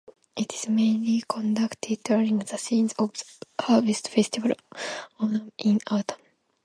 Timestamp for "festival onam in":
4.07-5.79